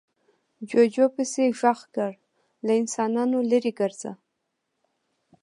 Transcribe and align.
جوجو 0.69 1.05
پسې 1.15 1.43
غږ 1.59 1.79
کړ، 1.95 2.11
له 2.65 2.71
انسانانو 2.81 3.37
ليرې 3.49 3.73
ګرځه. 3.79 4.11